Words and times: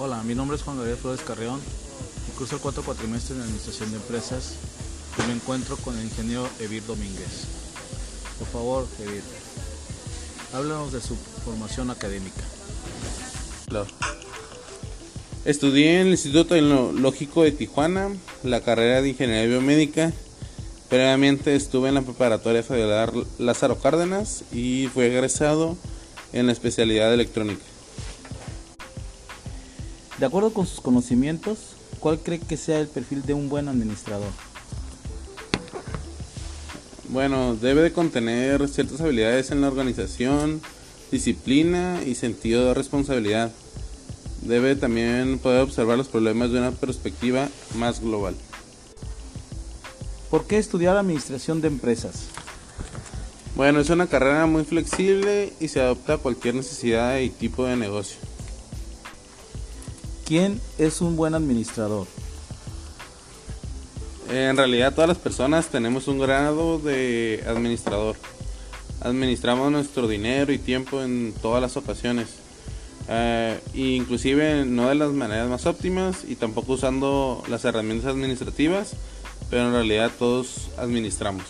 Hola, 0.00 0.22
mi 0.22 0.36
nombre 0.36 0.56
es 0.56 0.62
Juan 0.62 0.76
Gabriel 0.76 0.96
Flores 0.96 1.22
Carreón 1.22 1.60
curso 2.38 2.54
el 2.54 2.62
cuarto 2.62 2.84
cuatrimestre 2.84 3.34
en 3.34 3.42
Administración 3.42 3.90
de 3.90 3.96
Empresas 3.96 4.54
y 5.18 5.26
me 5.26 5.34
encuentro 5.34 5.76
con 5.78 5.98
el 5.98 6.04
ingeniero 6.04 6.48
Evir 6.60 6.86
Domínguez. 6.86 7.48
Por 8.38 8.46
favor, 8.46 8.86
Evir, 9.00 9.22
háblanos 10.52 10.92
de 10.92 11.00
su 11.00 11.16
formación 11.44 11.90
académica. 11.90 12.40
Claro. 13.66 13.88
Estudié 15.44 16.00
en 16.00 16.06
el 16.06 16.12
Instituto 16.12 16.54
Tecnológico 16.54 17.42
de 17.42 17.50
Tijuana 17.50 18.14
la 18.44 18.60
carrera 18.60 19.02
de 19.02 19.08
Ingeniería 19.08 19.48
Biomédica. 19.48 20.12
Previamente 20.88 21.56
estuve 21.56 21.88
en 21.88 21.96
la 21.96 22.02
preparatoria 22.02 22.62
federal 22.62 23.26
Lázaro 23.38 23.80
Cárdenas 23.80 24.44
y 24.52 24.86
fui 24.94 25.06
egresado 25.06 25.76
en 26.32 26.46
la 26.46 26.52
especialidad 26.52 27.08
de 27.08 27.14
electrónica. 27.14 27.64
De 30.18 30.26
acuerdo 30.26 30.52
con 30.52 30.66
sus 30.66 30.80
conocimientos, 30.80 31.58
¿cuál 32.00 32.18
cree 32.18 32.40
que 32.40 32.56
sea 32.56 32.80
el 32.80 32.88
perfil 32.88 33.22
de 33.22 33.34
un 33.34 33.48
buen 33.48 33.68
administrador? 33.68 34.30
Bueno, 37.08 37.54
debe 37.54 37.82
de 37.82 37.92
contener 37.92 38.68
ciertas 38.68 39.00
habilidades 39.00 39.52
en 39.52 39.60
la 39.60 39.68
organización, 39.68 40.60
disciplina 41.12 42.02
y 42.04 42.16
sentido 42.16 42.66
de 42.66 42.74
responsabilidad. 42.74 43.52
Debe 44.42 44.74
también 44.74 45.38
poder 45.38 45.62
observar 45.62 45.96
los 45.96 46.08
problemas 46.08 46.50
de 46.50 46.58
una 46.58 46.72
perspectiva 46.72 47.48
más 47.76 48.00
global. 48.00 48.34
¿Por 50.30 50.46
qué 50.46 50.58
estudiar 50.58 50.96
administración 50.96 51.60
de 51.60 51.68
empresas? 51.68 52.24
Bueno, 53.54 53.80
es 53.80 53.88
una 53.88 54.08
carrera 54.08 54.46
muy 54.46 54.64
flexible 54.64 55.52
y 55.60 55.68
se 55.68 55.80
adapta 55.80 56.14
a 56.14 56.18
cualquier 56.18 56.56
necesidad 56.56 57.18
y 57.18 57.30
tipo 57.30 57.64
de 57.64 57.76
negocio. 57.76 58.18
¿Quién 60.28 60.60
es 60.76 61.00
un 61.00 61.16
buen 61.16 61.34
administrador? 61.34 62.06
En 64.28 64.58
realidad 64.58 64.92
todas 64.92 65.08
las 65.08 65.16
personas 65.16 65.68
tenemos 65.68 66.06
un 66.06 66.18
grado 66.18 66.78
de 66.78 67.42
administrador. 67.48 68.14
Administramos 69.00 69.72
nuestro 69.72 70.06
dinero 70.06 70.52
y 70.52 70.58
tiempo 70.58 71.02
en 71.02 71.32
todas 71.40 71.62
las 71.62 71.78
ocasiones. 71.78 72.28
Eh, 73.08 73.58
inclusive 73.72 74.66
no 74.66 74.90
de 74.90 74.96
las 74.96 75.12
maneras 75.12 75.48
más 75.48 75.64
óptimas 75.64 76.18
y 76.28 76.34
tampoco 76.36 76.74
usando 76.74 77.42
las 77.48 77.64
herramientas 77.64 78.10
administrativas, 78.10 78.96
pero 79.48 79.68
en 79.68 79.72
realidad 79.72 80.12
todos 80.18 80.68
administramos. 80.76 81.44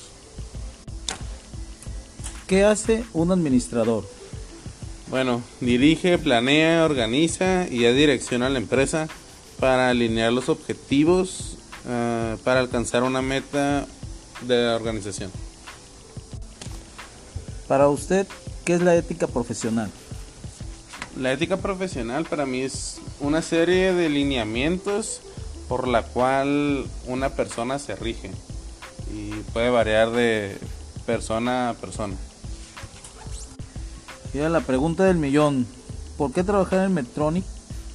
¿Qué 2.46 2.62
hace 2.62 3.04
un 3.12 3.32
administrador? 3.32 4.17
Bueno, 5.10 5.42
dirige, 5.60 6.18
planea, 6.18 6.84
organiza 6.84 7.66
y 7.70 7.84
da 7.84 7.92
dirección 7.92 8.42
a 8.42 8.50
la 8.50 8.58
empresa 8.58 9.08
para 9.58 9.88
alinear 9.88 10.32
los 10.32 10.50
objetivos 10.50 11.56
uh, 11.86 12.36
para 12.44 12.60
alcanzar 12.60 13.02
una 13.02 13.22
meta 13.22 13.86
de 14.42 14.66
la 14.66 14.76
organización. 14.76 15.30
Para 17.66 17.88
usted, 17.88 18.26
¿qué 18.66 18.74
es 18.74 18.82
la 18.82 18.96
ética 18.96 19.26
profesional? 19.26 19.90
La 21.16 21.32
ética 21.32 21.56
profesional 21.56 22.26
para 22.26 22.44
mí 22.44 22.60
es 22.60 23.00
una 23.18 23.40
serie 23.40 23.94
de 23.94 24.10
lineamientos 24.10 25.22
por 25.68 25.88
la 25.88 26.02
cual 26.02 26.86
una 27.06 27.30
persona 27.30 27.78
se 27.78 27.96
rige 27.96 28.30
y 29.14 29.30
puede 29.52 29.70
variar 29.70 30.10
de 30.10 30.58
persona 31.06 31.70
a 31.70 31.74
persona. 31.74 32.14
Y 34.34 34.38
la 34.38 34.60
pregunta 34.60 35.04
del 35.04 35.16
millón, 35.16 35.66
¿por 36.16 36.32
qué 36.32 36.44
trabajar 36.44 36.84
en 36.84 36.94
Medtronic 36.94 37.44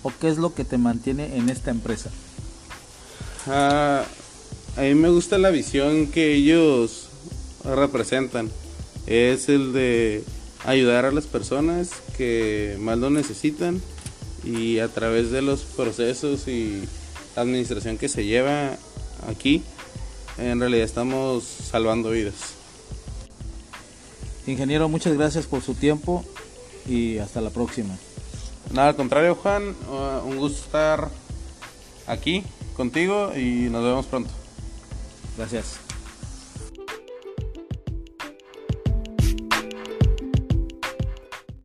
o 0.01 0.11
qué 0.19 0.29
es 0.29 0.37
lo 0.37 0.53
que 0.53 0.65
te 0.65 0.77
mantiene 0.77 1.37
en 1.37 1.49
esta 1.49 1.71
empresa? 1.71 2.09
Ah, 3.47 4.03
a 4.75 4.81
mí 4.81 4.95
me 4.95 5.09
gusta 5.09 5.37
la 5.37 5.49
visión 5.49 6.07
que 6.07 6.33
ellos 6.33 7.09
representan. 7.63 8.49
Es 9.05 9.49
el 9.49 9.73
de 9.73 10.23
ayudar 10.65 11.05
a 11.05 11.11
las 11.11 11.27
personas 11.27 11.91
que 12.17 12.77
más 12.79 12.97
lo 12.97 13.09
necesitan 13.09 13.81
y 14.43 14.79
a 14.79 14.87
través 14.87 15.31
de 15.31 15.41
los 15.41 15.61
procesos 15.61 16.47
y 16.47 16.83
administración 17.35 17.97
que 17.97 18.09
se 18.09 18.25
lleva 18.25 18.77
aquí, 19.27 19.63
en 20.37 20.59
realidad 20.59 20.85
estamos 20.85 21.43
salvando 21.43 22.11
vidas. 22.11 22.62
Ingeniero, 24.45 24.89
muchas 24.89 25.13
gracias 25.13 25.45
por 25.45 25.61
su 25.61 25.73
tiempo 25.73 26.25
y 26.87 27.17
hasta 27.17 27.41
la 27.41 27.49
próxima. 27.49 27.95
Nada, 28.73 28.89
al 28.89 28.95
contrario, 28.95 29.35
Juan, 29.35 29.75
uh, 29.89 30.27
un 30.27 30.37
gusto 30.37 30.65
estar 30.65 31.09
aquí 32.07 32.43
contigo 32.75 33.31
y 33.35 33.69
nos 33.69 33.83
vemos 33.83 34.05
pronto. 34.05 34.31
Gracias. 35.37 35.92